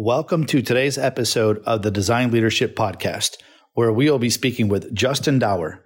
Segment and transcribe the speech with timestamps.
[0.00, 3.36] Welcome to today's episode of the Design Leadership Podcast,
[3.72, 5.80] where we will be speaking with Justin Dauer.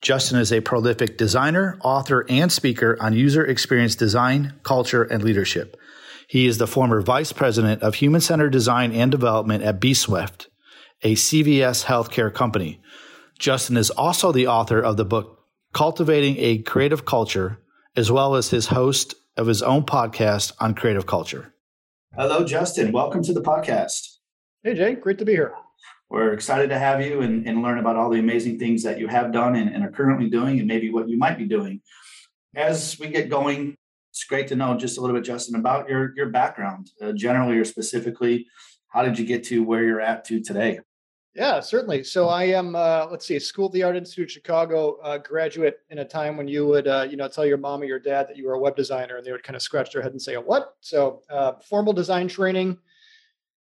[0.00, 5.76] Justin is a prolific designer, author, and speaker on user experience design, culture, and leadership.
[6.30, 10.46] He is the former vice president of human centered design and development at bswift,
[11.02, 12.80] a CVS healthcare company.
[13.38, 15.44] Justin is also the author of the book
[15.74, 17.60] Cultivating a Creative Culture,
[17.94, 21.52] as well as his host of his own podcast on creative culture.
[22.16, 22.90] Hello, Justin.
[22.90, 24.16] Welcome to the podcast.
[24.64, 24.94] Hey, Jay.
[24.94, 25.54] Great to be here.
[26.10, 29.06] We're excited to have you and, and learn about all the amazing things that you
[29.06, 31.80] have done and, and, are currently doing, and maybe what you might be doing.
[32.56, 33.76] As we get going,
[34.10, 37.56] it's great to know just a little bit, Justin, about your your background, uh, generally
[37.58, 38.46] or specifically.
[38.88, 40.80] How did you get to where you're at to today?
[41.38, 42.02] Yeah, certainly.
[42.02, 45.98] So I am, uh, let's see, School of the Art Institute Chicago uh, graduate in
[45.98, 48.36] a time when you would, uh, you know, tell your mom or your dad that
[48.36, 50.34] you were a web designer, and they would kind of scratch their head and say,
[50.34, 52.76] "A "What?" So uh, formal design training,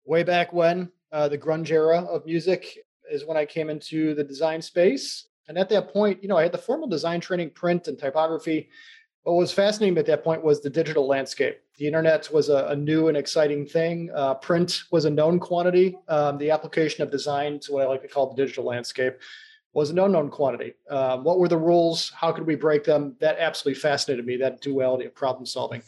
[0.03, 4.25] way back when uh, the grunge era of music is when I came into the
[4.25, 7.87] design space, and at that point, you know, I had the formal design training, print
[7.87, 8.67] and typography,
[9.23, 11.59] what was fascinating at that point was the digital landscape.
[11.77, 14.11] The internet was a, a new and exciting thing.
[14.13, 15.97] Uh, print was a known quantity.
[16.09, 19.15] Um, the application of design to what I like to call the digital landscape
[19.73, 20.73] was an unknown quantity.
[20.89, 22.11] Um, what were the rules?
[22.15, 23.15] How could we break them?
[23.19, 25.81] That absolutely fascinated me, that duality of problem solving.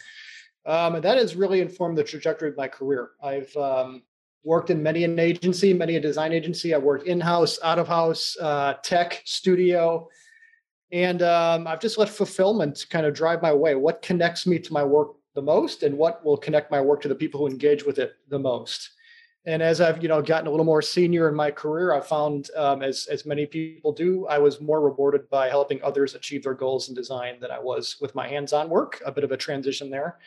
[0.66, 3.12] Um, and that has really informed the trajectory of my career.
[3.22, 4.02] I've um,
[4.44, 6.74] worked in many an agency, many a design agency.
[6.74, 10.08] I worked in house, out of house, uh, tech, studio,
[10.96, 13.76] and um, I've just let fulfillment kind of drive my way.
[13.76, 17.10] What connects me to my work the most, and what will connect my work to
[17.10, 18.92] the people who engage with it the most.
[19.46, 22.50] And as I've you know gotten a little more senior in my career, I found
[22.56, 26.54] um, as as many people do, I was more rewarded by helping others achieve their
[26.54, 29.02] goals in design than I was with my hands-on work.
[29.06, 30.18] A bit of a transition there.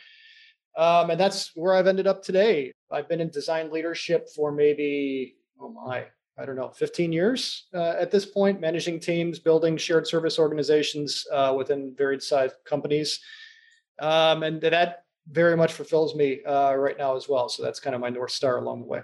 [0.77, 2.71] Um, and that's where I've ended up today.
[2.91, 6.05] I've been in design leadership for maybe, oh my,
[6.39, 11.25] I don't know, 15 years uh, at this point, managing teams, building shared service organizations
[11.33, 13.19] uh, within varied size companies.
[13.99, 17.49] Um, and that very much fulfills me uh, right now as well.
[17.49, 19.01] So that's kind of my North Star along the way.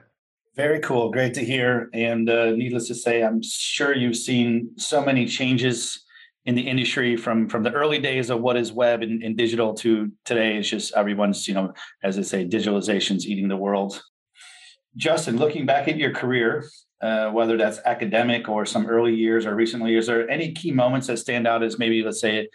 [0.55, 1.11] Very cool.
[1.11, 1.89] Great to hear.
[1.93, 6.01] And uh, needless to say, I'm sure you've seen so many changes
[6.45, 9.73] in the industry from from the early days of what is web and, and digital
[9.73, 10.57] to today.
[10.57, 14.01] It's just everyone's, you know, as they say, digitalization's eating the world.
[14.95, 16.65] Justin, looking back at your career,
[17.01, 21.07] uh, whether that's academic or some early years or recently, is there any key moments
[21.07, 22.47] that stand out as maybe, let's say,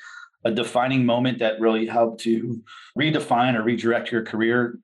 [0.45, 2.62] a defining moment that really helped to
[2.99, 4.78] redefine or redirect your career?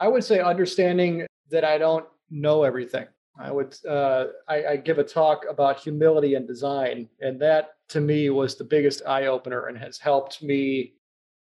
[0.00, 3.06] I would say understanding that I don't know everything.
[3.38, 8.00] I would uh, I, I give a talk about humility and design, and that to
[8.00, 10.94] me was the biggest eye opener and has helped me.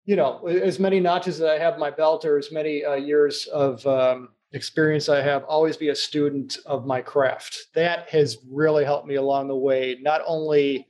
[0.06, 3.48] You know, as many notches that I have my belt, or as many uh, years
[3.48, 7.68] of um, experience I have, always be a student of my craft.
[7.76, 10.88] That has really helped me along the way, not only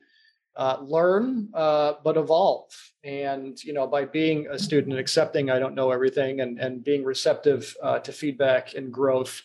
[0.55, 2.71] uh, learn, uh, but evolve.
[3.03, 6.83] And, you know, by being a student and accepting I don't know everything and, and
[6.83, 9.41] being receptive uh, to feedback and growth.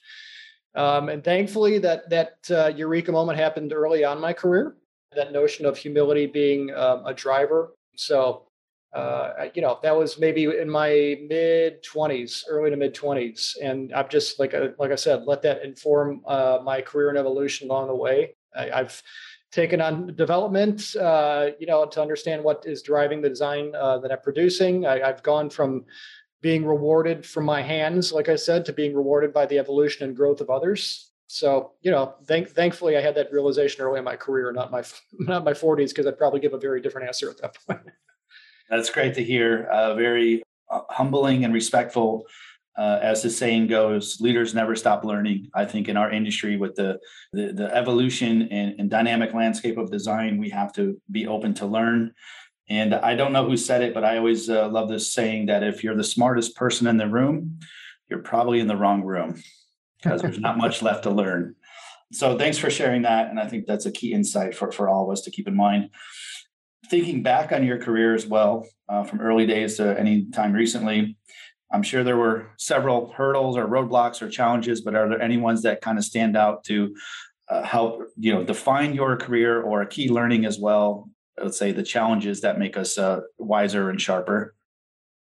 [0.75, 4.77] Um, and thankfully, that, that uh, eureka moment happened early on my career,
[5.15, 7.75] that notion of humility being um, a driver.
[7.97, 8.49] So
[8.93, 13.93] uh, you know, that was maybe in my mid 20s, early to mid 20s, and
[13.93, 17.71] I've just like uh, like I said, let that inform uh, my career and evolution
[17.71, 18.35] along the way.
[18.55, 19.03] I, have
[19.51, 24.13] taken on development, uh, you know, to understand what is driving the design uh, that
[24.13, 24.87] I'm producing.
[24.87, 25.85] I, I've gone from
[26.43, 30.17] being rewarded from my hands, like I said, to being rewarded by the evolution and
[30.17, 31.13] growth of others.
[31.29, 34.83] So, you know, thank, thankfully, I had that realization early in my career, not my
[35.13, 37.81] not my 40s, because I'd probably give a very different answer at that point.
[38.73, 39.65] That's great to hear.
[39.65, 42.25] Uh, very uh, humbling and respectful.
[42.79, 45.51] Uh, as the saying goes, leaders never stop learning.
[45.55, 46.99] I think in our industry, with the
[47.35, 51.67] the, the evolution and, and, dynamic landscape of design, we have to be open to
[51.67, 52.15] learn.
[52.71, 55.63] And I don't know who said it, but I always uh, love this saying that
[55.63, 57.61] if you're the smartest person in the room,
[58.09, 59.43] you're probably in the wrong room
[60.03, 61.57] because there's not much left to learn.
[62.11, 65.05] So thanks for sharing that, and I think that's a key insight for for all
[65.05, 65.91] of us to keep in mind
[66.89, 71.17] thinking back on your career as well, uh, from early days to any time recently,
[71.73, 75.63] I'm sure there were several hurdles or roadblocks or challenges, but are there any ones
[75.63, 76.95] that kind of stand out to
[77.49, 81.09] uh, help you know define your career or a key learning as well?
[81.43, 84.55] Let's say the challenges that make us uh, wiser and sharper.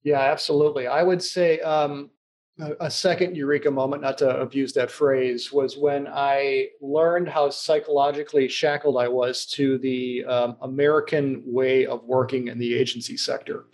[0.03, 0.89] Yeah, absolutely.
[0.89, 2.11] I would say um,
[2.59, 8.47] a second eureka moment, not to abuse that phrase, was when I learned how psychologically
[8.49, 13.67] shackled I was to the um, American way of working in the agency sector.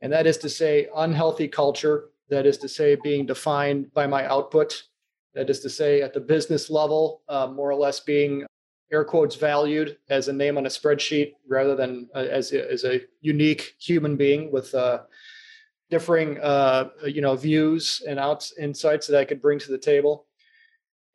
[0.00, 4.26] And that is to say, unhealthy culture, that is to say, being defined by my
[4.26, 4.84] output
[5.34, 8.46] That is to say, at the business level, uh, more or less being
[8.92, 12.84] air quotes valued as a name on a spreadsheet rather than uh, as, a, as
[12.84, 15.00] a unique human being with uh,
[15.90, 20.26] differing uh, you know views and outs insights that I could bring to the table.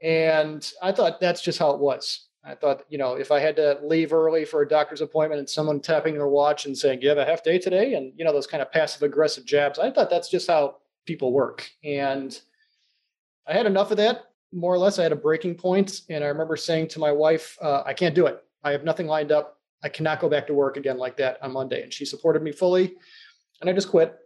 [0.01, 2.27] And I thought that's just how it was.
[2.43, 5.49] I thought, you know, if I had to leave early for a doctor's appointment and
[5.49, 8.31] someone tapping their watch and saying, "You have a half day today," and you know
[8.31, 11.69] those kind of passive aggressive jabs, I thought that's just how people work.
[11.83, 12.39] And
[13.45, 14.25] I had enough of that.
[14.51, 17.57] More or less, I had a breaking point, and I remember saying to my wife,
[17.61, 18.41] uh, "I can't do it.
[18.63, 19.59] I have nothing lined up.
[19.83, 22.51] I cannot go back to work again like that on Monday." And she supported me
[22.51, 22.95] fully,
[23.59, 24.17] and I just quit.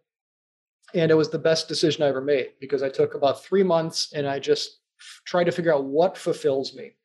[0.95, 4.13] And it was the best decision I ever made because I took about three months
[4.13, 4.79] and I just
[5.25, 6.95] tried to figure out what fulfills me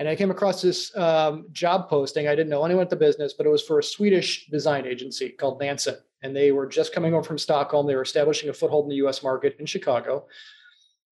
[0.00, 2.26] and I came across this um, job posting.
[2.26, 5.28] I didn't know anyone at the business, but it was for a Swedish design agency
[5.28, 5.96] called Nansen.
[6.22, 7.86] And they were just coming over from Stockholm.
[7.86, 10.26] They were establishing a foothold in the US market in Chicago.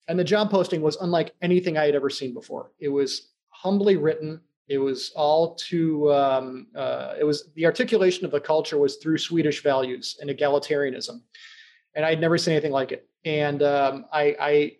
[0.08, 2.72] And the job posting was unlike anything I had ever seen before.
[2.80, 4.40] It was humbly written.
[4.68, 9.18] It was all to, um, uh, it was the articulation of the culture was through
[9.18, 11.20] Swedish values and egalitarianism.
[11.98, 13.08] And I'd never seen anything like it.
[13.24, 14.76] And um, I, I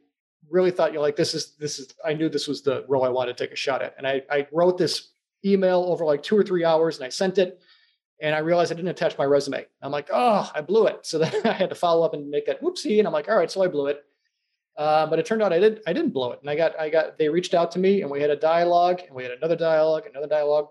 [0.48, 3.02] really thought, you know, like this is this is I knew this was the role
[3.04, 3.96] I wanted to take a shot at.
[3.98, 5.08] And I I wrote this
[5.44, 7.60] email over like two or three hours and I sent it
[8.20, 9.66] and I realized I didn't attach my resume.
[9.82, 11.06] I'm like, oh, I blew it.
[11.06, 12.98] So then I had to follow up and make that whoopsie.
[12.98, 14.04] And I'm like, all right, so I blew it.
[14.76, 16.38] Uh, but it turned out I did I didn't blow it.
[16.40, 19.00] And I got I got they reached out to me and we had a dialogue
[19.04, 20.68] and we had another dialogue, another dialogue.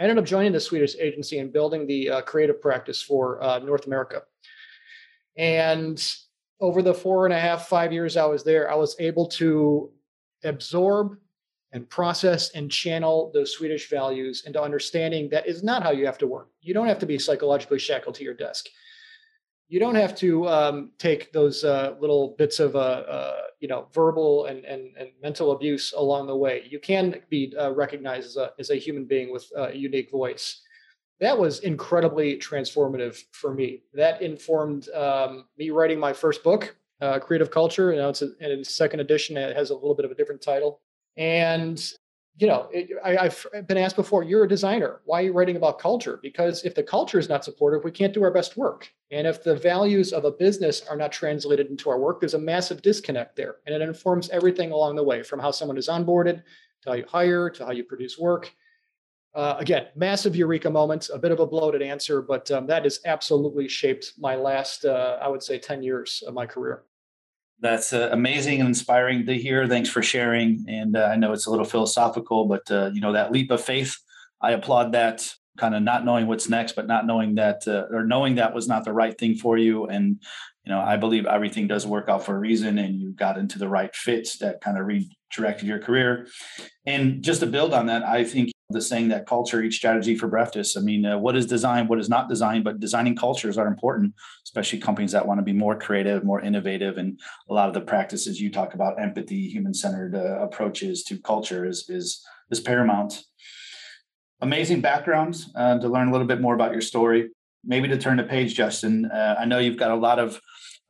[0.00, 3.60] I ended up joining the Swedish agency and building the uh, creative practice for uh,
[3.60, 4.22] North America.
[5.36, 6.02] And
[6.60, 9.90] over the four and a half, five years I was there, I was able to
[10.44, 11.18] absorb
[11.72, 16.18] and process and channel those Swedish values into understanding that is not how you have
[16.18, 16.48] to work.
[16.60, 18.66] You don't have to be psychologically shackled to your desk.
[19.66, 23.88] You don't have to um, take those uh, little bits of, uh, uh, you know,
[23.92, 26.64] verbal and, and, and, mental abuse along the way.
[26.70, 30.60] You can be uh, recognized as a, as a human being with a unique voice
[31.20, 33.82] that was incredibly transformative for me.
[33.92, 37.94] That informed um, me writing my first book, uh, Creative Culture.
[37.94, 39.36] Know, it's in a second edition.
[39.36, 40.80] It has a little bit of a different title.
[41.16, 41.82] And
[42.36, 45.00] you know, it, I, have been asked before, you're a designer.
[45.04, 46.18] Why are you writing about culture?
[46.20, 48.92] Because if the culture is not supportive, we can't do our best work.
[49.12, 52.38] And if the values of a business are not translated into our work, there's a
[52.38, 53.56] massive disconnect there.
[53.66, 56.42] And it informs everything along the way from how someone is onboarded
[56.82, 58.52] to how you hire to how you produce work
[59.34, 63.00] uh, again, massive eureka moments, a bit of a bloated answer, but um, that has
[63.04, 66.84] absolutely shaped my last, uh, I would say, 10 years of my career.
[67.60, 69.66] That's uh, amazing and inspiring to hear.
[69.66, 70.64] Thanks for sharing.
[70.68, 73.62] And uh, I know it's a little philosophical, but uh, you know that leap of
[73.62, 73.96] faith,
[74.40, 75.32] I applaud that.
[75.56, 78.66] Kind of not knowing what's next, but not knowing that, uh, or knowing that was
[78.66, 79.86] not the right thing for you.
[79.86, 80.20] And
[80.64, 83.60] you know, I believe everything does work out for a reason, and you got into
[83.60, 86.26] the right fits that kind of redirected your career.
[86.86, 90.28] And just to build on that, I think the saying that culture each strategy for
[90.28, 90.76] Breftus.
[90.76, 94.14] I mean, uh, what is design, what is not design, but designing cultures are important,
[94.44, 96.96] especially companies that want to be more creative, more innovative.
[96.96, 97.20] And
[97.50, 101.66] a lot of the practices you talk about, empathy, human centered uh, approaches to culture
[101.66, 103.22] is, is, is paramount.
[104.40, 107.30] Amazing background uh, to learn a little bit more about your story.
[107.64, 109.06] Maybe to turn the page, Justin.
[109.06, 110.40] Uh, I know you've got a lot of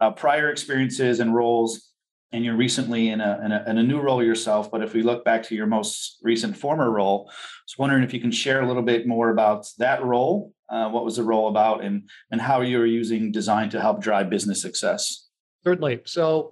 [0.00, 1.91] uh, prior experiences and roles
[2.34, 4.69] and you're recently in a, in a, in a new role yourself.
[4.69, 8.12] But if we look back to your most recent former role, I was wondering if
[8.12, 10.52] you can share a little bit more about that role.
[10.68, 14.02] Uh, what was the role about, and and how you were using design to help
[14.02, 15.28] drive business success?
[15.62, 16.00] Certainly.
[16.06, 16.50] So,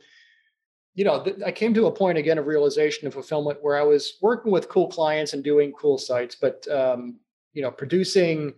[0.94, 3.82] you know, th- I came to a point again of realization and fulfillment where I
[3.82, 7.18] was working with cool clients and doing cool sites, but um,
[7.54, 8.54] you know, producing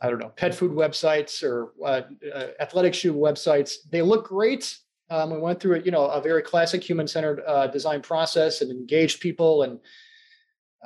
[0.00, 2.02] I don't know, pet food websites or uh,
[2.34, 3.76] uh, athletic shoe websites.
[3.90, 4.78] They look great,
[5.10, 9.20] um, we went through, you know, a very classic human-centered uh, design process and engaged
[9.20, 9.78] people, and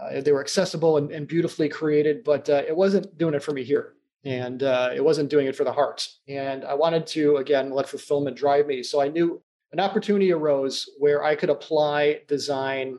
[0.01, 2.23] uh, they were accessible and, and beautifully created.
[2.25, 5.57] But uh, it wasn't doing it for me here, and uh, it wasn't doing it
[5.57, 6.09] for the heart.
[6.29, 8.83] And I wanted to again let fulfillment drive me.
[8.83, 12.99] So I knew an opportunity arose where I could apply design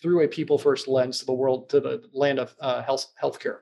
[0.00, 3.58] through a people-first lens to the world, to the land of uh, health healthcare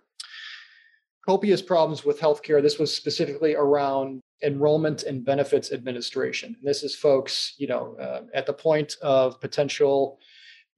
[1.26, 2.62] copious problems with healthcare.
[2.62, 6.54] This was specifically around enrollment and benefits administration.
[6.58, 10.18] And this is folks, you know, uh, at the point of potential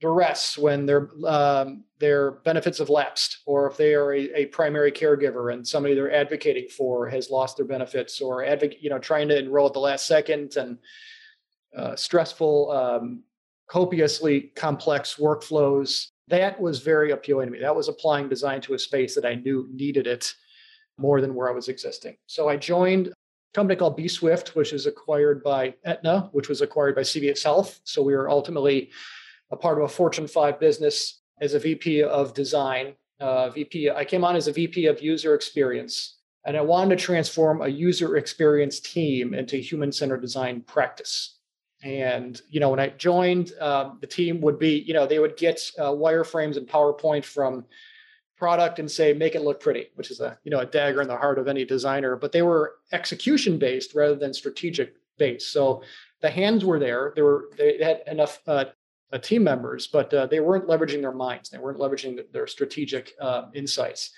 [0.01, 4.93] duress when their um, their benefits have lapsed, or if they are a, a, primary
[4.93, 9.29] caregiver and somebody they're advocating for has lost their benefits, or advocate, you know, trying
[9.29, 10.79] to enroll at the last second and
[11.77, 13.23] uh, stressful, um,
[13.69, 16.07] copiously complex workflows.
[16.29, 17.59] That was very appealing to me.
[17.61, 20.33] That was applying design to a space that I knew needed it
[20.97, 22.17] more than where I was existing.
[22.27, 23.13] So I joined
[23.55, 27.81] company called bswift, which is acquired by Aetna, which was acquired by CVS Health.
[27.85, 28.91] So we were ultimately
[29.51, 32.95] a part of a Fortune 5 business as a VP of design.
[33.21, 37.05] Uh, VP, I came on as a VP of user experience, and I wanted to
[37.05, 41.39] transform a user experience team into human centered design practice.
[41.83, 45.37] And you know, when I joined, um, the team would be, you know, they would
[45.37, 47.65] get uh, wireframes and PowerPoint from
[48.39, 51.09] product and say make it look pretty which is a you know a dagger in
[51.09, 55.83] the heart of any designer but they were execution based rather than strategic based so
[56.23, 58.65] the hands were there they were they had enough uh,
[59.13, 63.15] uh, team members but uh, they weren't leveraging their minds they weren't leveraging their strategic
[63.21, 64.13] uh, insights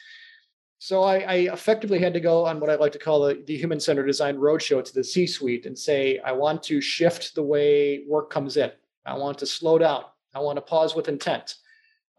[0.82, 3.54] so I, I, effectively had to go on what I like to call the, the
[3.54, 7.42] human centered design roadshow to the C suite and say, I want to shift the
[7.42, 8.72] way work comes in.
[9.04, 10.04] I want to slow down.
[10.34, 11.56] I want to pause with intent.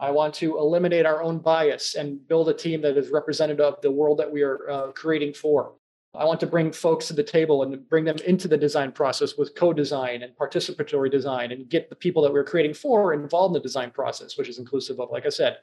[0.01, 3.79] I want to eliminate our own bias and build a team that is representative of
[3.81, 5.75] the world that we are uh, creating for.
[6.15, 9.38] I want to bring folks to the table and bring them into the design process
[9.38, 13.62] with co-design and participatory design and get the people that we're creating for involved in
[13.62, 15.58] the design process, which is inclusive of, like I said,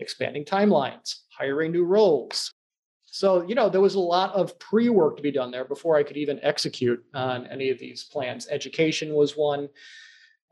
[0.00, 2.50] expanding timelines, hiring new roles.
[3.06, 6.02] So, you know, there was a lot of pre-work to be done there before I
[6.02, 8.48] could even execute on any of these plans.
[8.50, 9.68] Education was one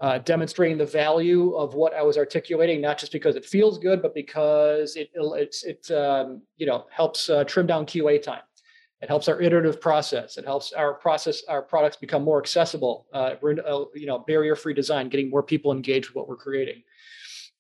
[0.00, 4.02] uh, demonstrating the value of what I was articulating, not just because it feels good,
[4.02, 8.42] but because it it's, it um, you know helps uh, trim down QA time.
[9.00, 10.38] It helps our iterative process.
[10.38, 13.06] It helps our process, our products become more accessible.
[13.12, 16.82] Uh, uh you know, barrier-free design, getting more people engaged with what we're creating.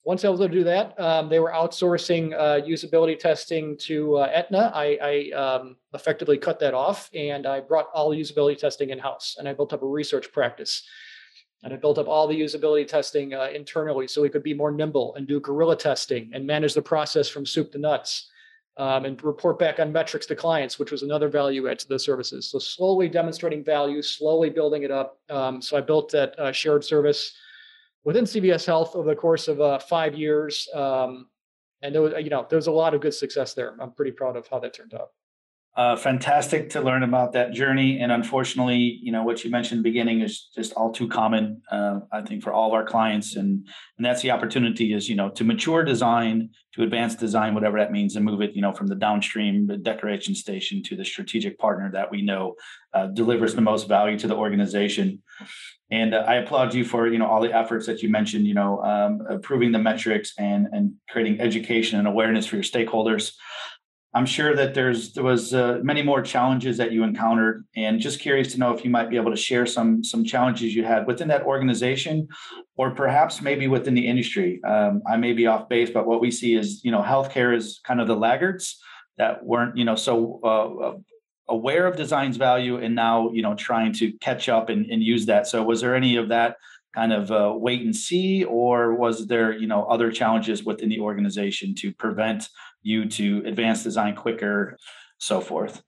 [0.04, 4.16] Once I was able to do that, um, they were outsourcing uh, usability testing to
[4.16, 4.70] uh, Aetna.
[4.74, 9.36] I, I um, effectively cut that off, and I brought all usability testing in house.
[9.38, 10.82] And I built up a research practice
[11.64, 14.70] and I built up all the usability testing uh, internally so we could be more
[14.70, 18.30] nimble and do guerrilla testing and manage the process from soup to nuts
[18.76, 21.98] um, and report back on metrics to clients, which was another value add to the
[21.98, 22.50] services.
[22.50, 25.18] So slowly demonstrating value, slowly building it up.
[25.30, 27.32] Um, so I built that uh, shared service
[28.04, 30.68] within CVS Health over the course of uh, five years.
[30.74, 31.28] Um,
[31.80, 33.74] and there was, you know, there was a lot of good success there.
[33.80, 35.10] I'm pretty proud of how that turned out.
[35.76, 37.98] Uh, fantastic to learn about that journey.
[37.98, 42.22] And unfortunately, you know, what you mentioned beginning is just all too common, uh, I
[42.22, 43.34] think, for all of our clients.
[43.34, 43.66] And,
[43.96, 47.90] and that's the opportunity is, you know, to mature design, to advance design, whatever that
[47.90, 51.90] means, and move it, you know, from the downstream decoration station to the strategic partner
[51.90, 52.54] that we know
[52.92, 55.22] uh, delivers the most value to the organization.
[55.90, 58.54] And uh, I applaud you for, you know, all the efforts that you mentioned, you
[58.54, 63.32] know, um, improving the metrics and, and creating education and awareness for your stakeholders.
[64.16, 68.20] I'm sure that there's there was uh, many more challenges that you encountered, and just
[68.20, 71.08] curious to know if you might be able to share some some challenges you had
[71.08, 72.28] within that organization,
[72.76, 74.62] or perhaps maybe within the industry.
[74.64, 77.80] Um, I may be off base, but what we see is you know healthcare is
[77.84, 78.80] kind of the laggards
[79.18, 80.94] that weren't you know so uh, uh
[81.48, 85.26] aware of design's value, and now you know trying to catch up and, and use
[85.26, 85.48] that.
[85.48, 86.56] So was there any of that
[86.94, 91.00] kind of uh, wait and see, or was there you know other challenges within the
[91.00, 92.48] organization to prevent
[92.84, 94.78] you to advance design quicker,
[95.18, 95.82] so forth?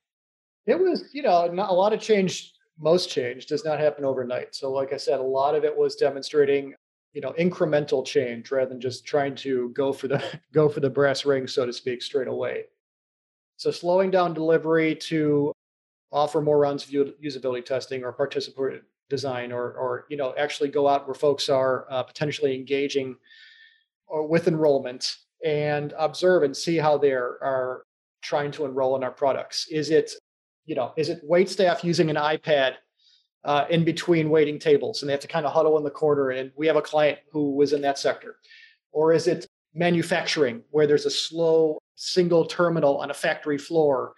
[0.67, 2.53] It was, you know, a lot of change.
[2.79, 4.55] Most change does not happen overnight.
[4.55, 6.75] So, like I said, a lot of it was demonstrating,
[7.12, 10.23] you know, incremental change rather than just trying to go for the
[10.53, 12.65] go for the brass ring, so to speak, straight away.
[13.57, 15.53] So, slowing down delivery to
[16.11, 20.88] offer more rounds of usability testing or participatory design, or or you know, actually go
[20.88, 23.17] out where folks are uh, potentially engaging
[24.09, 27.85] or with enrollment and observe and see how they are
[28.23, 29.69] trying to enroll in our products.
[29.71, 30.12] Is it,
[30.64, 32.75] you know, is it wait staff using an iPad
[33.45, 36.31] uh, in between waiting tables and they have to kind of huddle in the corner?
[36.31, 38.37] And we have a client who was in that sector.
[38.93, 44.14] Or is it manufacturing where there's a slow single terminal on a factory floor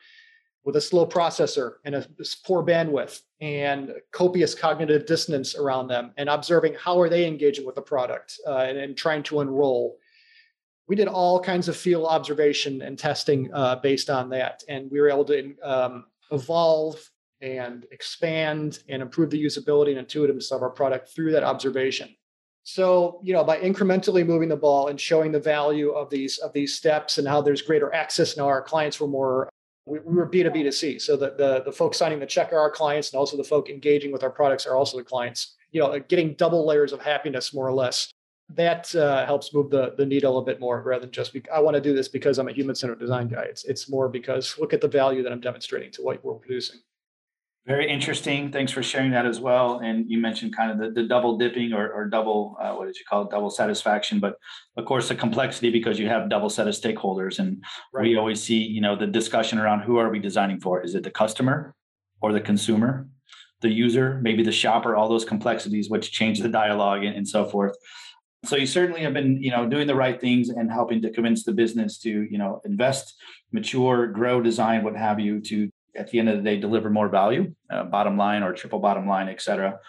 [0.64, 2.06] with a slow processor and a
[2.44, 7.74] poor bandwidth and copious cognitive dissonance around them and observing how are they engaging with
[7.74, 9.96] the product uh, and, and, trying to enroll
[10.88, 14.64] we did all kinds of field observation and testing uh, based on that.
[14.68, 16.98] And we were able to um, evolve
[17.40, 22.14] and expand and improve the usability and intuitiveness of our product through that observation.
[22.64, 26.52] So, you know, by incrementally moving the ball and showing the value of these of
[26.52, 29.48] these steps and how there's greater access now, our clients were more
[29.86, 30.98] we, we were B2B to C.
[30.98, 33.70] So the, the the folks signing the check are our clients, and also the folk
[33.70, 35.54] engaging with our products are also the clients.
[35.70, 38.10] You know, getting double layers of happiness more or less
[38.50, 41.60] that uh, helps move the, the needle a bit more rather than just be, I
[41.60, 43.42] want to do this because I'm a human centered design guy.
[43.42, 46.80] It's, it's more because look at the value that I'm demonstrating to what we're producing.
[47.66, 48.50] Very interesting.
[48.50, 49.80] Thanks for sharing that as well.
[49.80, 52.96] And you mentioned kind of the, the double dipping or, or double, uh, what did
[52.96, 53.30] you call it?
[53.30, 54.20] Double satisfaction.
[54.20, 54.36] But
[54.78, 57.38] of course, the complexity because you have double set of stakeholders.
[57.38, 57.62] And
[57.92, 58.04] right.
[58.04, 60.82] we always see, you know, the discussion around who are we designing for?
[60.82, 61.74] Is it the customer?
[62.20, 63.08] or the consumer,
[63.60, 67.44] the user, maybe the shopper, all those complexities which change the dialogue and, and so
[67.44, 67.76] forth.
[68.44, 71.44] So you certainly have been, you know, doing the right things and helping to convince
[71.44, 73.14] the business to, you know, invest,
[73.52, 77.08] mature, grow, design, what have you, to at the end of the day deliver more
[77.08, 79.80] value, uh, bottom line or triple bottom line, et cetera.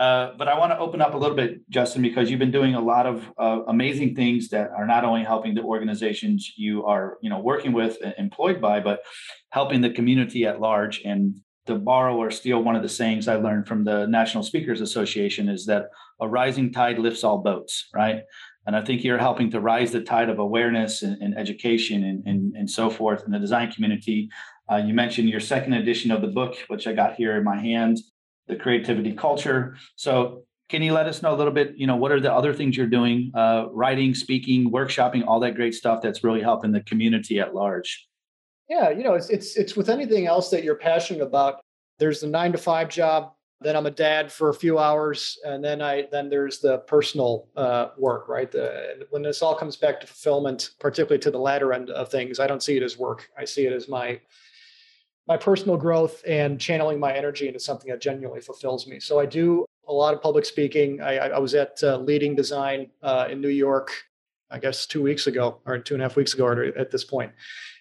[0.00, 2.74] Uh, but I want to open up a little bit, Justin, because you've been doing
[2.74, 7.18] a lot of uh, amazing things that are not only helping the organizations you are,
[7.22, 9.02] you know, working with, employed by, but
[9.50, 11.00] helping the community at large.
[11.04, 14.80] And to borrow or steal one of the sayings I learned from the National Speakers
[14.80, 15.86] Association is that
[16.20, 18.22] a rising tide lifts all boats, right?
[18.66, 22.26] And I think you're helping to rise the tide of awareness and, and education and,
[22.26, 24.30] and, and so forth in the design community.
[24.70, 27.60] Uh, you mentioned your second edition of the book, which I got here in my
[27.60, 27.98] hand
[28.46, 29.76] the creativity culture.
[29.96, 32.52] So can you let us know a little bit, you know, what are the other
[32.52, 36.80] things you're doing, uh, writing, speaking, workshopping, all that great stuff that's really helping the
[36.82, 38.06] community at large?
[38.68, 41.60] Yeah, you know, it's it's it's with anything else that you're passionate about.
[41.98, 43.32] There's the nine to five job.
[43.60, 47.48] Then I'm a dad for a few hours, and then I then there's the personal
[47.56, 48.50] uh, work, right?
[48.50, 52.40] The, when this all comes back to fulfillment, particularly to the latter end of things,
[52.40, 53.30] I don't see it as work.
[53.38, 54.20] I see it as my
[55.26, 59.00] my personal growth and channeling my energy into something that genuinely fulfills me.
[59.00, 61.00] So I do a lot of public speaking.
[61.00, 63.90] I, I was at uh, Leading Design uh, in New York,
[64.50, 67.32] I guess two weeks ago or two and a half weeks ago at this point.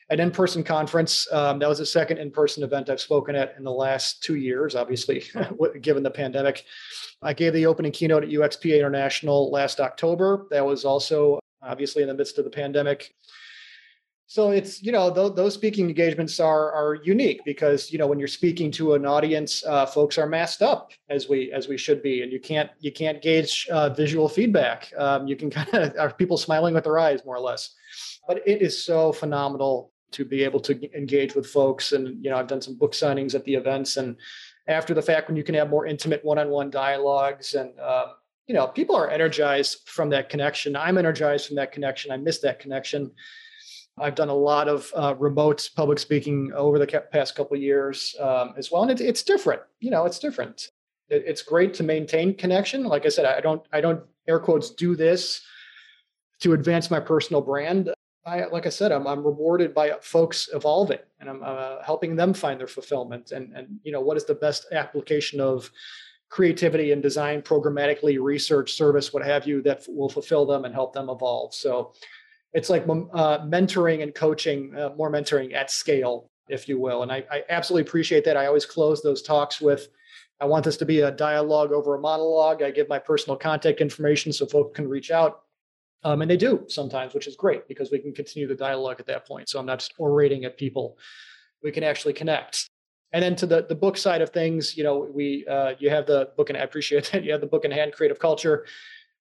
[0.09, 1.27] An in-person conference.
[1.31, 4.75] Um, that was the second in-person event I've spoken at in the last two years.
[4.75, 5.23] Obviously,
[5.81, 6.65] given the pandemic,
[7.21, 10.47] I gave the opening keynote at UXPA International last October.
[10.51, 13.13] That was also obviously in the midst of the pandemic
[14.33, 18.17] so it's you know th- those speaking engagements are are unique because you know when
[18.17, 22.01] you're speaking to an audience uh, folks are masked up as we as we should
[22.01, 25.95] be and you can't you can't gauge uh, visual feedback um, you can kind of
[25.99, 27.75] are people smiling with their eyes more or less
[28.27, 32.37] but it is so phenomenal to be able to engage with folks and you know
[32.37, 34.15] i've done some book signings at the events and
[34.67, 38.07] after the fact when you can have more intimate one-on-one dialogues and uh,
[38.47, 42.39] you know people are energized from that connection i'm energized from that connection i miss
[42.39, 43.11] that connection
[43.99, 48.53] I've done a lot of uh, remote public speaking over the past couple years um,
[48.57, 49.61] as well, and it, it's different.
[49.81, 50.69] You know, it's different.
[51.09, 52.85] It, it's great to maintain connection.
[52.85, 55.41] Like I said, I don't, I don't air quotes do this
[56.39, 57.93] to advance my personal brand.
[58.25, 62.33] I, like I said, I'm, I'm rewarded by folks evolving, and I'm uh, helping them
[62.33, 63.31] find their fulfillment.
[63.31, 65.69] And and you know, what is the best application of
[66.33, 70.91] creativity and design, programmatically, research, service, what have you, that will fulfill them and help
[70.91, 71.53] them evolve.
[71.53, 71.93] So
[72.53, 77.03] it's like uh, mentoring and coaching, uh, more mentoring at scale, if you will.
[77.03, 78.35] And I, I, absolutely appreciate that.
[78.35, 79.89] I always close those talks with,
[80.41, 82.63] I want this to be a dialogue over a monologue.
[82.63, 85.43] I give my personal contact information so folks can reach out.
[86.03, 89.05] Um, and they do sometimes, which is great because we can continue the dialogue at
[89.07, 89.49] that point.
[89.49, 90.97] So I'm not just orating at people.
[91.63, 92.67] We can actually connect.
[93.13, 96.05] And then to the, the book side of things, you know, we uh, you have
[96.05, 98.65] the book, and I appreciate that you have the book in hand, Creative Culture.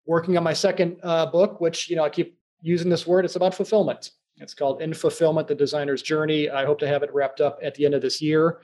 [0.07, 3.25] Working on my second uh, book, which you know I keep using this word.
[3.25, 4.11] It's about fulfillment.
[4.39, 6.49] It's called In Fulfillment, the Designer's Journey.
[6.49, 8.61] I hope to have it wrapped up at the end of this year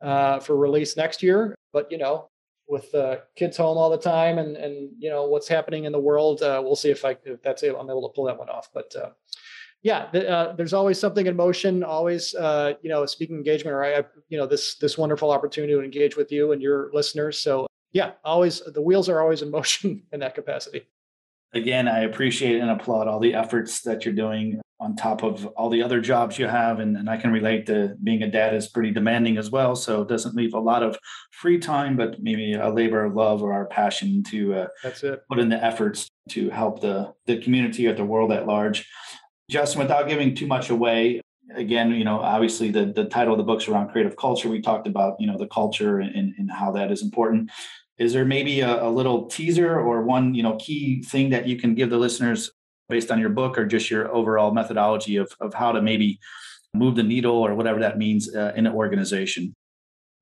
[0.00, 1.54] uh, for release next year.
[1.72, 2.28] But, you know,
[2.72, 6.00] with uh, kids home all the time and, and, you know, what's happening in the
[6.00, 8.48] world, uh, we'll see if I, if that's it, I'm able to pull that one
[8.48, 8.70] off.
[8.72, 9.10] But, uh,
[9.82, 14.02] yeah, uh, there's always something in motion, always, uh, you know, speaking engagement, or I,
[14.30, 17.38] you know, this, this wonderful opportunity to engage with you and your listeners.
[17.38, 20.86] So yeah, always, the wheels are always in motion in that capacity
[21.52, 25.70] again, I appreciate and applaud all the efforts that you're doing on top of all
[25.70, 26.80] the other jobs you have.
[26.80, 29.76] And, and I can relate to being a dad is pretty demanding as well.
[29.76, 30.98] So it doesn't leave a lot of
[31.30, 35.22] free time, but maybe a labor of love or our passion to uh, That's it.
[35.28, 38.88] put in the efforts to help the, the community or the world at large.
[39.48, 41.20] Justin, without giving too much away,
[41.54, 44.48] again, you know, obviously the, the title of the book's around creative culture.
[44.48, 47.50] We talked about, you know, the culture and, and how that is important
[48.02, 51.56] is there maybe a, a, little teaser or one you know key thing that you
[51.56, 52.50] can give the listeners
[52.88, 56.18] based on your book or just your overall methodology of, of how to maybe
[56.74, 59.54] move the needle or whatever that means uh, in an organization?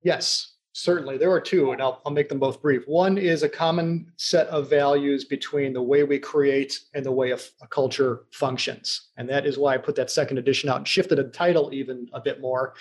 [0.03, 1.17] Yes certainly.
[1.17, 2.83] There are two and I'll, I'll make them both brief.
[2.87, 7.31] One is a common set of values between the way we create and the way
[7.31, 9.09] a, a culture functions.
[9.17, 12.07] And that is why i put that second edition out and shifted the title even
[12.13, 12.73] a bit more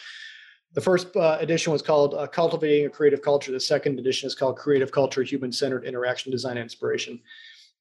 [0.72, 3.50] the first uh, edition was called uh, Cultivating a Creative Culture.
[3.50, 7.20] The second edition is called Creative Culture, Human Centered Interaction, Design, and Inspiration.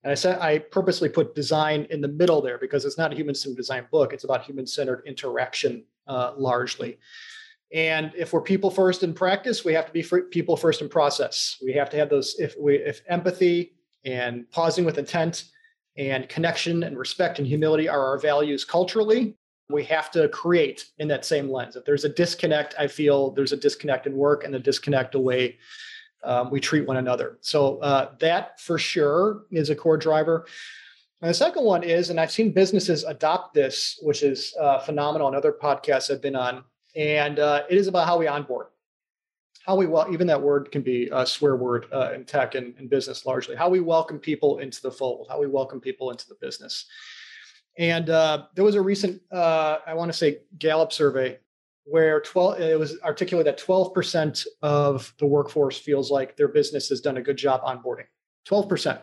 [0.03, 3.15] And I said I purposely put design in the middle there because it's not a
[3.15, 4.13] human centered design book.
[4.13, 6.99] It's about human centered interaction uh, largely.
[7.73, 11.57] And if we're people first in practice, we have to be people first in process.
[11.63, 13.73] We have to have those if we if empathy
[14.05, 15.43] and pausing with intent
[15.97, 19.35] and connection and respect and humility are our values culturally,
[19.69, 21.75] we have to create in that same lens.
[21.75, 25.57] If there's a disconnect, I feel there's a disconnect in work and a disconnect away
[26.23, 27.37] um, we treat one another.
[27.41, 30.45] So uh, that for sure is a core driver.
[31.21, 35.27] And the second one is, and I've seen businesses adopt this, which is uh, phenomenal.
[35.27, 36.63] And other podcasts I've been on,
[36.95, 38.67] and uh, it is about how we onboard,
[39.65, 42.73] how we well, even that word can be a swear word uh, in tech and,
[42.77, 43.55] and business largely.
[43.55, 46.85] How we welcome people into the fold, how we welcome people into the business.
[47.79, 51.39] And uh, there was a recent, uh, I want to say, Gallup survey
[51.85, 57.01] where 12 it was articulated that 12% of the workforce feels like their business has
[57.01, 58.05] done a good job onboarding
[58.47, 59.01] 12%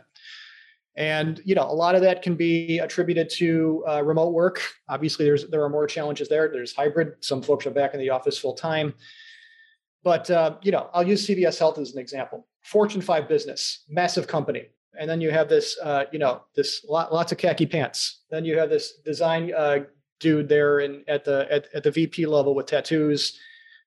[0.96, 4.62] and you know a lot of that can be attributed to uh, remote work.
[4.88, 6.48] Obviously there's there are more challenges there.
[6.48, 7.14] There's hybrid.
[7.20, 8.94] Some folks are back in the office full time
[10.06, 12.46] but uh, you know i'll use cvs health as an example.
[12.62, 17.12] Fortune 5 business massive company and then you have this uh, you know this lot,
[17.12, 19.78] lots of khaki pants then you have this design uh,
[20.20, 23.38] dude there in at the at, at the VP level with tattoos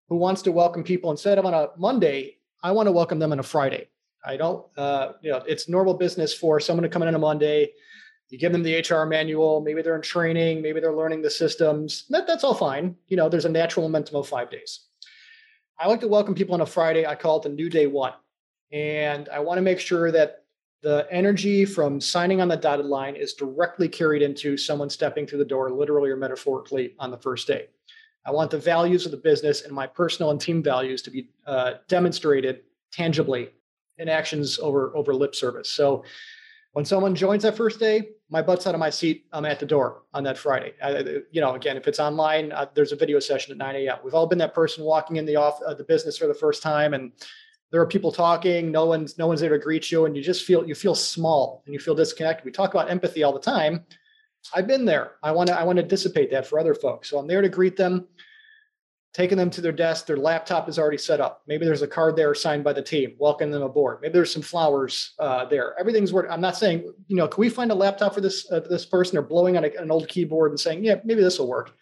[0.09, 3.31] who wants to welcome people instead of on a Monday, I want to welcome them
[3.31, 3.89] on a Friday.
[4.25, 7.19] I don't uh, you know, it's normal business for someone to come in on a
[7.19, 7.71] Monday.
[8.29, 12.05] You give them the HR manual, maybe they're in training, maybe they're learning the systems.
[12.09, 12.95] That, that's all fine.
[13.07, 14.81] You know, there's a natural momentum of five days.
[15.79, 17.07] I like to welcome people on a Friday.
[17.07, 18.13] I call it the new day one.
[18.71, 20.43] And I want to make sure that
[20.81, 25.39] the energy from signing on the dotted line is directly carried into someone stepping through
[25.39, 27.67] the door, literally or metaphorically, on the first day.
[28.25, 31.29] I want the values of the business and my personal and team values to be
[31.45, 32.61] uh, demonstrated
[32.91, 33.49] tangibly
[33.97, 35.69] in actions over over lip service.
[35.69, 36.03] So
[36.73, 39.25] when someone joins that first day, my butt's out of my seat.
[39.33, 40.73] I'm at the door on that Friday.
[40.83, 40.99] I,
[41.31, 43.97] you know, again, if it's online, uh, there's a video session at 9 a.m.
[44.03, 46.61] We've all been that person walking in the off uh, the business for the first
[46.61, 47.11] time, and
[47.71, 50.45] there are people talking no one's no one's there to greet you and you just
[50.45, 52.45] feel you feel small and you feel disconnected.
[52.45, 53.85] We talk about empathy all the time.
[54.53, 55.13] I've been there.
[55.21, 57.09] I want to i want to dissipate that for other folks.
[57.09, 58.07] So i'm there to greet them
[59.11, 60.05] taking them to their desk.
[60.05, 61.41] Their laptop is already set up.
[61.47, 63.99] Maybe there's a card there signed by the team welcoming them aboard.
[64.01, 65.77] Maybe there's some flowers uh, there.
[65.79, 68.61] Everything's working i'm not saying you know can we find a laptop for this uh,
[68.61, 69.17] this person?
[69.17, 71.75] Or blowing on a, an old keyboard and saying yeah maybe this will work.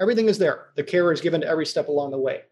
[0.00, 0.70] Everything is there.
[0.76, 2.42] The care is given to every step along the way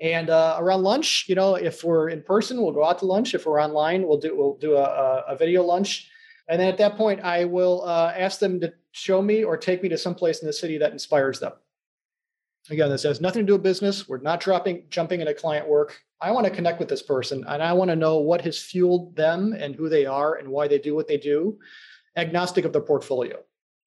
[0.00, 3.34] and uh, around lunch, you know, if we're in person, we'll go out to lunch.
[3.34, 6.10] If we're online, we'll do we'll do a, a video lunch.
[6.48, 9.82] And then at that point, I will uh, ask them to show me or take
[9.82, 11.52] me to some place in the city that inspires them.
[12.70, 14.08] Again, this has nothing to do with business.
[14.08, 15.98] We're not dropping jumping into client work.
[16.20, 19.16] I want to connect with this person, and I want to know what has fueled
[19.16, 21.58] them and who they are and why they do what they do,
[22.16, 23.38] agnostic of their portfolio.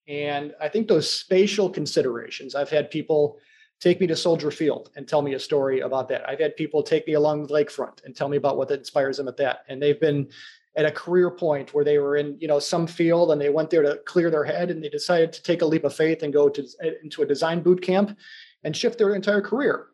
[0.08, 2.56] And I think those spatial considerations.
[2.56, 3.38] I've had people
[3.80, 6.28] take me to Soldier Field and tell me a story about that.
[6.28, 9.28] I've had people take me along the lakefront and tell me about what inspires them
[9.28, 9.64] at that.
[9.68, 10.28] And they've been
[10.76, 13.70] at a career point where they were in, you know, some field and they went
[13.70, 16.34] there to clear their head and they decided to take a leap of faith and
[16.34, 16.68] go to
[17.04, 18.18] into a design boot camp
[18.64, 19.88] and shift their entire career.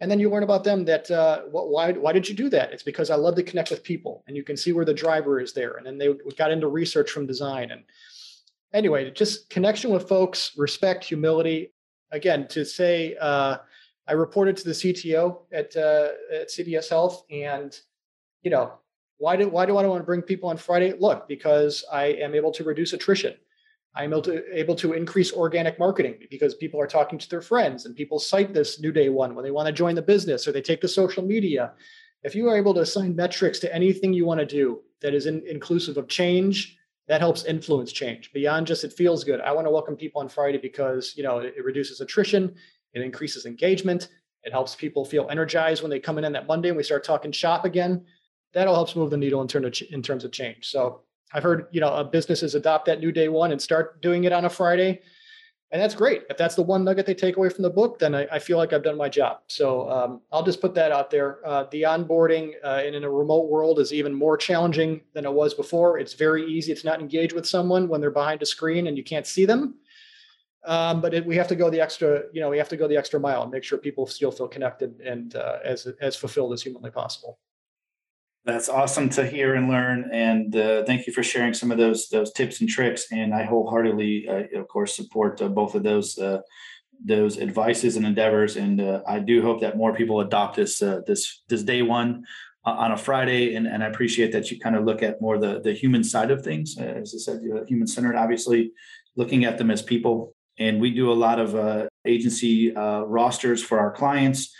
[0.00, 2.72] And then you learn about them that uh, what, why why did you do that?
[2.72, 5.40] It's because I love to connect with people, and you can see where the driver
[5.40, 5.72] is there.
[5.72, 7.82] And then they got into research from design and
[8.72, 11.72] anyway, just connection with folks, respect, humility,
[12.12, 13.58] again, to say, uh,
[14.06, 17.78] I reported to the CTO at uh, at CVS Health, and
[18.42, 18.72] you know,
[19.18, 20.94] why do why do I want to bring people on Friday?
[20.98, 23.34] Look, because I am able to reduce attrition.
[23.94, 27.86] I'm able to, able to increase organic marketing because people are talking to their friends
[27.86, 30.52] and people cite this new day one when they want to join the business or
[30.52, 31.72] they take to social media.
[32.22, 35.26] If you are able to assign metrics to anything you want to do that is
[35.26, 36.78] in, inclusive of change,
[37.10, 39.40] that helps influence change beyond just it feels good.
[39.40, 42.54] I want to welcome people on Friday because you know it, it reduces attrition,
[42.94, 44.10] it increases engagement,
[44.44, 47.02] it helps people feel energized when they come in on that Monday and we start
[47.02, 48.04] talking shop again.
[48.54, 50.68] That'll help move the needle in, of, in terms of change.
[50.68, 51.00] So
[51.34, 54.44] I've heard you know businesses adopt that new day one and start doing it on
[54.44, 55.00] a Friday
[55.72, 56.22] and that's great.
[56.28, 58.58] If that's the one nugget they take away from the book, then I, I feel
[58.58, 59.40] like I've done my job.
[59.46, 61.38] So um, I'll just put that out there.
[61.46, 65.32] Uh, the onboarding uh, in, in a remote world is even more challenging than it
[65.32, 65.98] was before.
[65.98, 69.04] It's very easy to not engage with someone when they're behind a screen and you
[69.04, 69.76] can't see them.
[70.64, 72.88] Um, but it, we have to go the extra, you know, we have to go
[72.88, 76.52] the extra mile and make sure people still feel connected and uh, as as fulfilled
[76.52, 77.38] as humanly possible.
[78.46, 82.08] That's awesome to hear and learn, and uh, thank you for sharing some of those
[82.08, 83.06] those tips and tricks.
[83.12, 86.40] And I wholeheartedly, uh, of course, support uh, both of those uh,
[87.04, 88.56] those advices and endeavors.
[88.56, 92.24] And uh, I do hope that more people adopt this uh, this this day one
[92.64, 93.54] on a Friday.
[93.56, 96.30] And, and I appreciate that you kind of look at more the the human side
[96.30, 96.78] of things.
[96.78, 98.16] as I said, human centered.
[98.16, 98.72] Obviously,
[99.16, 100.34] looking at them as people.
[100.58, 104.54] And we do a lot of agency rosters for our clients,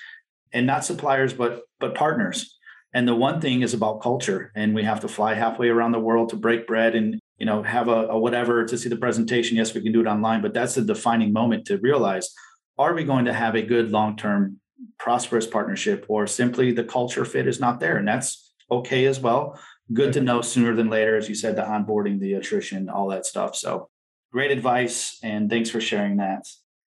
[0.53, 2.59] and not suppliers, but but partners
[2.92, 6.00] and the one thing is about culture, and we have to fly halfway around the
[6.00, 9.57] world to break bread and you know, have a, a whatever to see the presentation.
[9.57, 12.33] Yes, we can do it online, but that's the defining moment to realize:
[12.79, 14.59] Are we going to have a good long-term,
[14.98, 19.59] prosperous partnership, or simply the culture fit is not there, and that's okay as well.
[19.92, 23.26] Good to know sooner than later, as you said, the onboarding, the attrition, all that
[23.26, 23.57] stuff.
[23.57, 23.88] So,
[24.33, 26.46] great advice, and thanks for sharing that.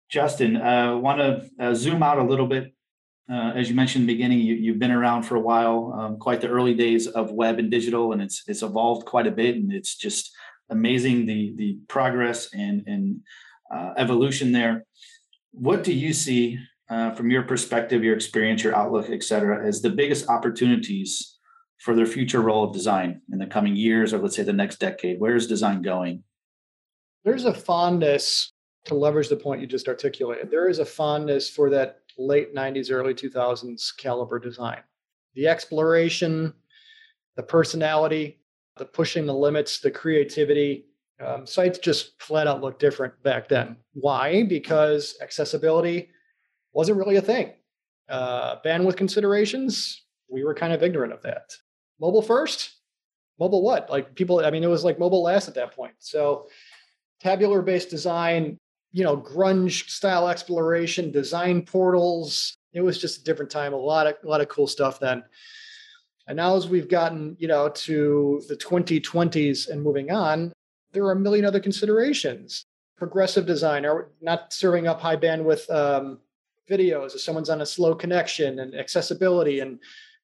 [0.10, 2.73] Justin, I uh, want to uh, zoom out a little bit.
[3.32, 6.18] Uh, as you mentioned in the beginning, you, have been around for a while, um,
[6.18, 9.56] quite the early days of web and digital, and it's it's evolved quite a bit,
[9.56, 10.36] and it's just
[10.70, 13.22] amazing the the progress and and
[13.74, 14.86] uh, evolution there.
[15.52, 16.60] What do you see
[16.90, 21.38] uh, from your perspective, your experience, your outlook, et cetera, as the biggest opportunities
[21.78, 24.80] for their future role of design in the coming years, or let's say the next
[24.80, 25.20] decade?
[25.20, 26.24] Where is design going?
[27.24, 28.52] There's a fondness
[28.86, 32.92] to leverage the point you just articulated, there is a fondness for that late 90s,
[32.92, 34.80] early 2000s caliber design.
[35.36, 36.54] The exploration,
[37.36, 38.40] the personality,
[38.78, 40.86] the pushing the limits, the creativity.
[41.24, 43.78] Um, sites just flat out look different back then.
[43.94, 44.44] Why?
[44.44, 46.10] Because accessibility
[46.74, 47.54] wasn't really a thing.
[48.10, 51.54] Uh, bandwidth considerations, we were kind of ignorant of that.
[52.00, 52.78] Mobile first?
[53.40, 53.90] Mobile what?
[53.90, 55.94] Like people, I mean, it was like mobile last at that point.
[56.00, 56.48] So
[57.22, 58.60] tabular based design
[58.94, 62.56] you know, grunge style exploration, design portals.
[62.74, 63.74] It was just a different time.
[63.74, 65.24] A lot of a lot of cool stuff then.
[66.28, 70.54] And now as we've gotten, you know, to the 2020s and moving on,
[70.94, 72.64] there are a million other considerations.
[72.96, 76.20] Progressive design, are not serving up high bandwidth um,
[76.70, 79.80] videos if someone's on a slow connection and accessibility and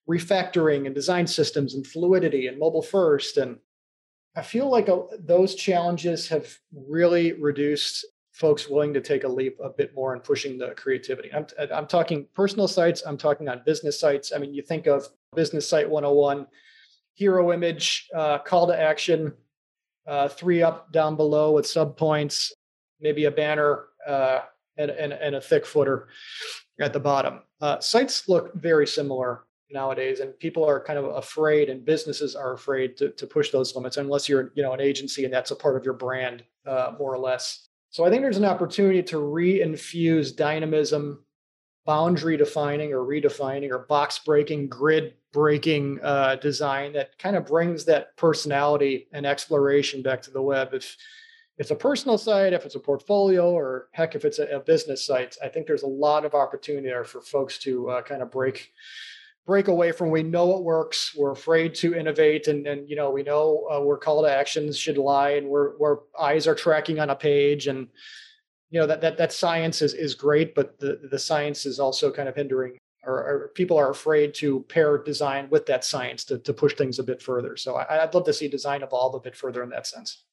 [0.08, 3.58] refactoring and design systems and fluidity and mobile first and
[4.36, 8.06] I feel like uh, those challenges have really reduced
[8.40, 11.30] folks willing to take a leap a bit more in pushing the creativity.
[11.34, 14.32] I'm, I'm talking personal sites, I'm talking on business sites.
[14.34, 16.48] I mean, you think of Business Site 101,
[17.16, 19.34] hero image, uh, call to action,
[20.08, 22.54] uh, three up, down below with sub points,
[23.02, 24.40] maybe a banner uh,
[24.78, 26.08] and, and, and, a thick footer
[26.80, 27.42] at the bottom.
[27.60, 32.54] Uh, sites look very similar nowadays and people are kind of afraid and businesses are
[32.54, 35.56] afraid to, to push those limits unless you're you know an agency and that's a
[35.56, 39.20] part of your brand uh, more or less so I think there's an opportunity to
[39.20, 41.24] re-infuse dynamism,
[41.86, 47.86] boundary defining or redefining or box breaking, grid breaking uh, design that kind of brings
[47.86, 50.74] that personality and exploration back to the web.
[50.74, 50.98] If
[51.58, 55.06] it's a personal site, if it's a portfolio, or heck, if it's a, a business
[55.06, 58.32] site, I think there's a lot of opportunity there for folks to uh, kind of
[58.32, 58.72] break
[59.46, 61.16] break away from we know what works.
[61.18, 64.78] We're afraid to innovate and and you know we know uh, where call to actions
[64.78, 67.88] should lie and where where eyes are tracking on a page and
[68.70, 72.12] you know that that that science is is great but the the science is also
[72.12, 76.38] kind of hindering or, or people are afraid to pair design with that science to,
[76.40, 77.56] to push things a bit further.
[77.56, 80.26] So I, i'd love to see design evolve a bit further in that sense.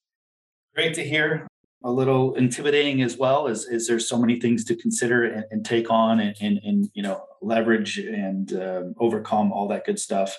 [0.74, 1.46] Great to hear
[1.86, 5.64] a little intimidating as well as is there so many things to consider and, and
[5.64, 10.36] take on and, and, and, you know leverage and um, overcome all that good stuff?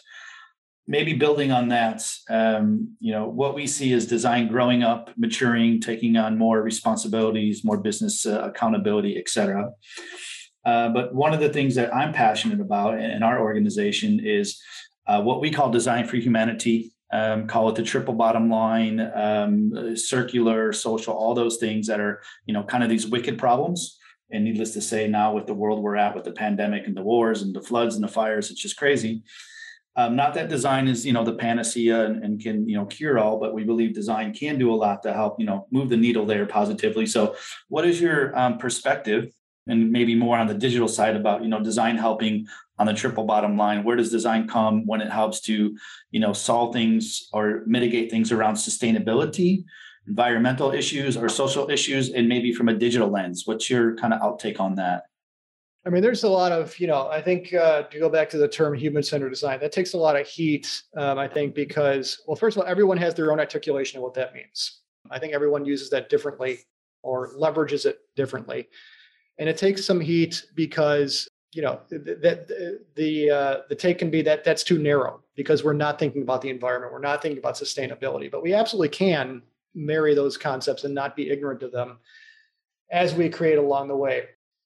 [0.90, 5.80] Maybe building on that um, you know what we see is design growing up maturing
[5.80, 9.70] taking on more responsibilities more business uh, accountability etc
[10.66, 14.62] uh, but one of the things that i'm passionate about in our organization is
[15.08, 19.96] uh, what we call design for humanity um, call it the triple bottom line, um,
[19.96, 23.98] circular, social, all those things that are, you know, kind of these wicked problems.
[24.30, 27.02] And needless to say, now with the world we're at, with the pandemic and the
[27.02, 29.24] wars and the floods and the fires, it's just crazy.
[29.96, 33.18] Um, not that design is, you know, the panacea and, and, can, you know, cure
[33.18, 35.98] all, but we believe design can do a lot to help, you know, move the
[35.98, 37.08] needle there positively.
[37.08, 37.36] So,
[37.68, 39.32] what is your um, perspective,
[39.68, 42.48] and maybe more on the digital side about, you know, design helping
[42.80, 43.84] on the triple bottom line.
[43.84, 45.78] Where does design come when it helps to
[46.12, 49.66] you know solve things or mitigate things around sustainability
[50.08, 53.44] environmental issues or social issues and maybe from a digital lens?
[53.46, 55.04] What's your kind of outtake on that?
[55.86, 58.38] I mean there's a lot of you know i think uh, to go back to
[58.38, 62.36] the term human-centered design that takes a lot of heat um, i think because well
[62.36, 64.82] first of all everyone has their own articulation of what that means.
[65.10, 66.60] I think everyone uses that differently
[67.04, 68.68] or leverages it differently
[69.40, 72.48] and it takes some heat because you know that
[72.96, 76.42] the uh, the take can be that that's too narrow because we're not thinking about
[76.42, 76.92] the environment.
[76.92, 79.42] We're not thinking about sustainability but we absolutely can
[79.74, 82.00] marry those concepts and not be ignorant of them
[82.92, 84.26] as we create along the way.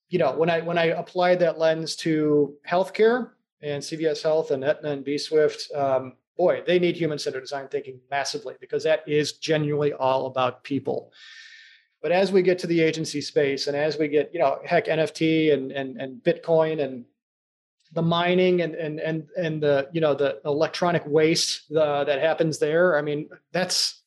[0.10, 3.30] You know when i when i applied that lens to healthcare
[3.62, 8.56] and cvs health and Aetna and bswift um, boy they need human-centered design thinking massively
[8.60, 11.14] because that is genuinely all about people
[12.02, 14.86] but as we get to the agency space and as we get, you know, heck,
[14.86, 17.06] NFT and and and Bitcoin and
[17.94, 22.58] the mining and and and and the you know the electronic waste uh, that happens
[22.60, 24.02] there, I mean, that's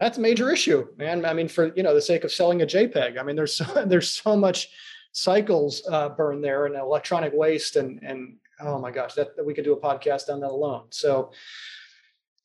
[0.00, 1.26] That's a major issue, man.
[1.26, 3.64] I mean, for you know the sake of selling a JPEG, I mean, there's so,
[3.86, 4.68] there's so much
[5.12, 9.54] cycles uh, burn there and electronic waste and and oh my gosh, that, that we
[9.54, 10.84] could do a podcast on that alone.
[10.90, 11.32] So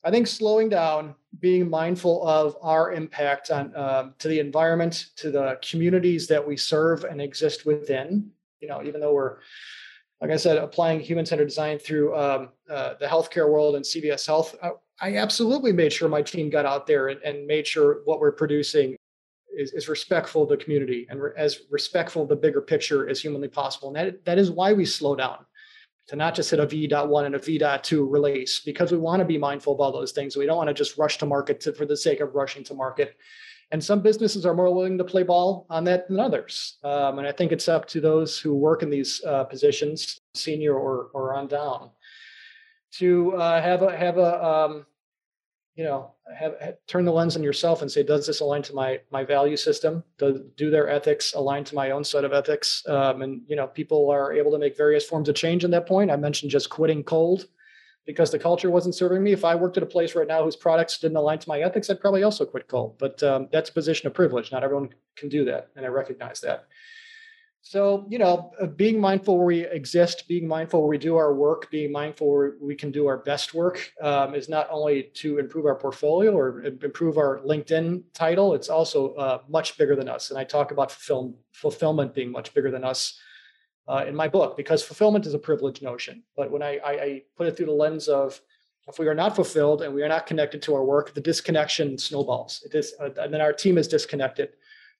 [0.06, 5.32] I think slowing down, being mindful of our impact on um, to the environment, to
[5.32, 8.30] the communities that we serve and exist within.
[8.60, 9.38] You know, even though we're
[10.20, 14.54] like I said, applying human-centered design through um, uh, the healthcare world and CVS Health,
[14.62, 18.18] I, I, absolutely made sure my team got out there and, and made sure what
[18.18, 18.96] we're producing
[19.54, 23.20] is, is, respectful of the community and re- as respectful of the bigger picture as
[23.20, 23.88] humanly possible.
[23.88, 25.44] And that, that is why we slow down
[26.08, 29.38] to not just hit a V.1 and a V.2 release because we want to be
[29.38, 30.36] mindful of all those things.
[30.36, 32.74] We don't want to just rush to market to, for the sake of rushing to
[32.74, 33.16] market.
[33.72, 36.78] And some businesses are more willing to play ball on that than others.
[36.84, 40.74] Um, and I think it's up to those who work in these uh, positions, senior
[40.74, 41.90] or, or on down,
[42.92, 44.86] to uh, have a have a um,
[45.76, 48.74] you know have, have, turn the lens on yourself and say, does this align to
[48.74, 50.02] my my value system?
[50.18, 52.82] Do do their ethics align to my own set of ethics?
[52.88, 55.86] Um, and you know, people are able to make various forms of change in that
[55.86, 56.10] point.
[56.10, 57.46] I mentioned just quitting cold
[58.06, 59.32] because the culture wasn't serving me.
[59.32, 61.90] If I worked at a place right now whose products didn't align to my ethics,
[61.90, 62.96] I'd probably also quit cold.
[62.98, 64.52] But um, that's a position of privilege.
[64.52, 66.66] Not everyone can do that, and I recognize that.
[67.68, 71.34] So, you know, uh, being mindful where we exist, being mindful where we do our
[71.34, 75.40] work, being mindful where we can do our best work um, is not only to
[75.40, 80.30] improve our portfolio or improve our LinkedIn title, it's also uh, much bigger than us.
[80.30, 83.18] And I talk about fulfill- fulfillment being much bigger than us
[83.88, 86.22] uh, in my book because fulfillment is a privileged notion.
[86.36, 88.40] But when I, I, I put it through the lens of
[88.86, 91.98] if we are not fulfilled and we are not connected to our work, the disconnection
[91.98, 92.62] snowballs.
[92.64, 94.50] It is, uh, and then our team is disconnected.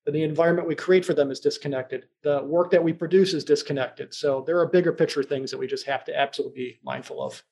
[0.06, 2.06] Then the environment we create for them is disconnected.
[2.22, 4.14] The work that we produce is disconnected.
[4.14, 7.42] So there are bigger picture things that we just have to absolutely be mindful of.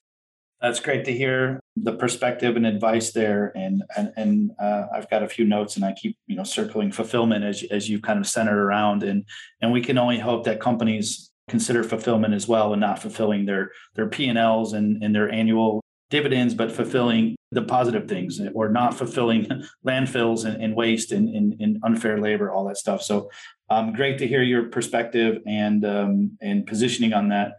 [0.61, 3.51] That's great to hear the perspective and advice there.
[3.55, 6.93] And and, and uh, I've got a few notes, and I keep you know circling
[6.93, 9.03] fulfillment as as you kind of center around.
[9.03, 9.25] And
[9.61, 13.71] and we can only hope that companies consider fulfillment as well, and not fulfilling their
[13.95, 18.69] their P and Ls and and their annual dividends, but fulfilling the positive things, or
[18.69, 19.47] not fulfilling
[19.87, 23.01] landfills and, and waste and, and, and, unfair labor, all that stuff.
[23.01, 23.29] So
[23.69, 27.53] um, great to hear your perspective and um, and positioning on that.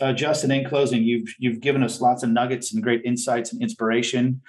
[0.00, 3.62] Uh, Justin, in closing, you've you've given us lots of nuggets and great insights and
[3.62, 4.42] inspiration.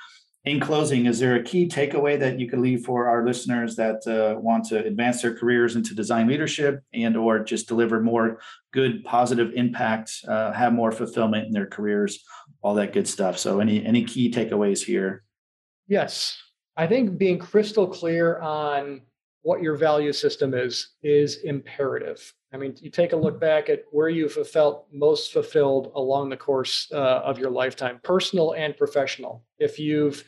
[0.44, 4.06] In closing, is there a key takeaway that you could leave for our listeners that
[4.06, 8.40] uh, want to advance their careers into design leadership and or just deliver more
[8.72, 12.24] good positive impact, uh, have more fulfillment in their careers,
[12.66, 13.38] all that good stuff?
[13.38, 15.24] So, any any key takeaways here?
[15.88, 16.36] Yes,
[16.76, 19.02] I think being crystal clear on
[19.44, 22.34] what your value system is is imperative.
[22.52, 26.38] I mean, you take a look back at where you've felt most fulfilled along the
[26.38, 29.44] course uh, of your lifetime, personal and professional.
[29.60, 30.24] If you've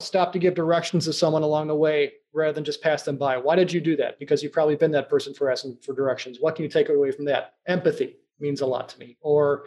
[0.00, 3.38] stopped to give directions to someone along the way rather than just pass them by,
[3.38, 4.18] why did you do that?
[4.18, 6.36] Because you've probably been that person for asking for directions.
[6.38, 7.54] What can you take away from that?
[7.66, 9.16] Empathy means a lot to me.
[9.22, 9.64] Or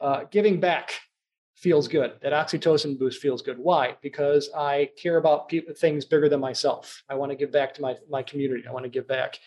[0.00, 0.92] uh, giving back
[1.64, 2.12] feels good.
[2.20, 3.58] That oxytocin boost feels good.
[3.58, 3.96] Why?
[4.02, 7.02] Because I care about people, things bigger than myself.
[7.08, 8.64] I want to give back to my, my community.
[8.68, 9.38] I want to give back.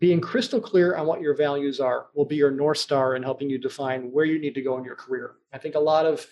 [0.00, 3.48] Being crystal clear on what your values are will be your North Star in helping
[3.48, 5.34] you define where you need to go in your career.
[5.52, 6.26] I think a lot of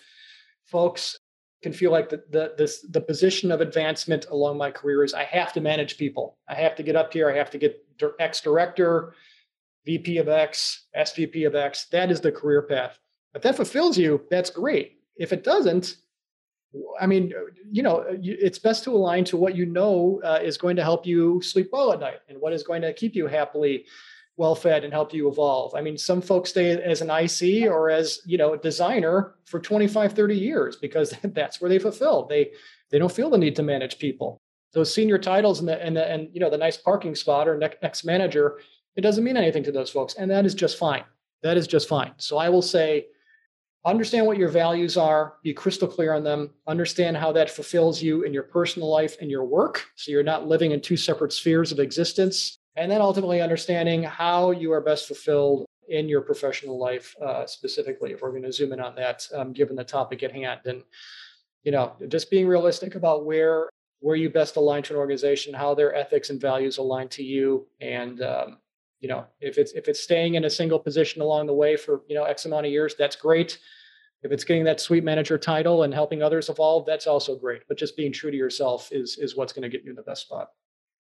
[0.65, 1.17] folks
[1.63, 5.23] can feel like the, the, this, the position of advancement along my career is I
[5.23, 6.37] have to manage people.
[6.49, 7.31] I have to get up here.
[7.31, 7.81] I have to get
[8.19, 9.13] X director,
[9.85, 11.85] VP of X, SVP of X.
[11.85, 12.99] That is the career path.
[13.33, 15.97] If that fulfills you, that's great if it doesn't,
[16.99, 17.33] I mean,
[17.69, 21.05] you know, it's best to align to what you know uh, is going to help
[21.05, 23.85] you sleep well at night and what is going to keep you happily
[24.37, 25.75] well fed and help you evolve.
[25.75, 29.59] I mean, some folks stay as an IC or as, you know, a designer for
[29.59, 32.25] 25, 30 years because that's where they fulfill.
[32.25, 32.51] They
[32.89, 34.41] they don't feel the need to manage people.
[34.73, 37.57] Those senior titles and the and the, and you know, the nice parking spot or
[37.57, 38.59] next manager,
[38.95, 41.03] it doesn't mean anything to those folks and that is just fine.
[41.43, 42.13] That is just fine.
[42.17, 43.07] So I will say
[43.85, 48.23] understand what your values are, be crystal clear on them, understand how that fulfills you
[48.23, 49.85] in your personal life and your work.
[49.95, 52.57] So you're not living in two separate spheres of existence.
[52.75, 58.13] And then ultimately understanding how you are best fulfilled in your professional life, uh, specifically,
[58.13, 60.61] if we're going to zoom in on that, um, given the topic at hand.
[60.65, 60.83] And,
[61.63, 63.69] you know, just being realistic about where
[63.99, 67.67] where you best align to an organization, how their ethics and values align to you,
[67.81, 68.57] and um,
[69.01, 72.01] you know if it's if it's staying in a single position along the way for
[72.07, 73.59] you know x amount of years that's great.
[74.23, 77.63] If it's getting that suite manager title and helping others evolve that's also great.
[77.67, 80.03] But just being true to yourself is is what's going to get you in the
[80.03, 80.49] best spot.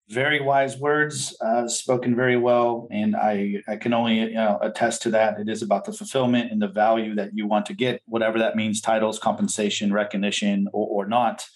[0.09, 5.03] Very wise words uh, spoken very well and i i can only you know, attest
[5.03, 5.39] to that.
[5.39, 8.57] It is about the fulfillment and the value that you want to get whatever that
[8.57, 11.47] means titles compensation recognition or, or not.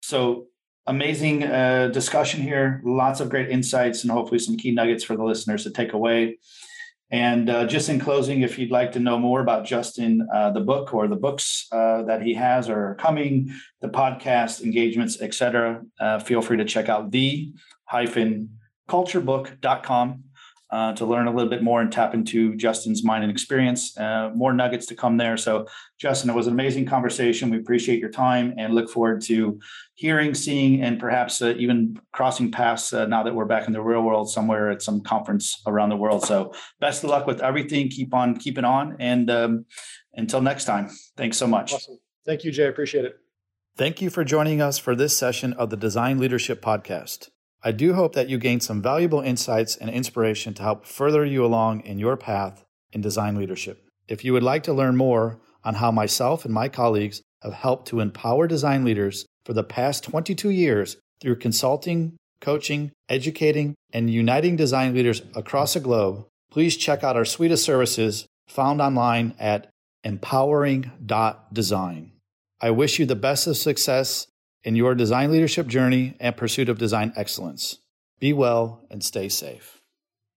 [0.00, 0.48] So
[0.86, 2.80] amazing uh, discussion here.
[2.84, 6.38] Lots of great insights and hopefully some key nuggets for the listeners to take away.
[7.10, 10.60] And uh, just in closing, if you'd like to know more about Justin, uh, the
[10.60, 13.52] book or the books uh, that he has or are coming,
[13.82, 17.52] the podcast engagements, etc., uh, feel free to check out the
[17.84, 18.58] hyphen
[18.88, 20.24] culturebook.com
[20.72, 23.96] uh, to learn a little bit more and tap into Justin's mind and experience.
[23.98, 25.36] Uh, more nuggets to come there.
[25.36, 25.66] So,
[25.98, 27.50] Justin, it was an amazing conversation.
[27.50, 29.60] We appreciate your time and look forward to
[29.94, 33.82] hearing, seeing, and perhaps uh, even crossing paths uh, now that we're back in the
[33.82, 36.24] real world somewhere at some conference around the world.
[36.24, 37.90] So, best of luck with everything.
[37.90, 38.96] Keep on keeping on.
[38.98, 39.66] And um,
[40.14, 41.74] until next time, thanks so much.
[41.74, 41.98] Awesome.
[42.24, 42.66] Thank you, Jay.
[42.66, 43.16] Appreciate it.
[43.76, 47.28] Thank you for joining us for this session of the Design Leadership Podcast.
[47.64, 51.44] I do hope that you gained some valuable insights and inspiration to help further you
[51.44, 53.86] along in your path in design leadership.
[54.08, 57.86] If you would like to learn more on how myself and my colleagues have helped
[57.88, 64.56] to empower design leaders for the past 22 years through consulting, coaching, educating, and uniting
[64.56, 69.68] design leaders across the globe, please check out our suite of services found online at
[70.04, 72.12] empowering.design.
[72.60, 74.26] I wish you the best of success
[74.64, 77.78] in your design leadership journey and pursuit of design excellence.
[78.18, 79.81] Be well and stay safe.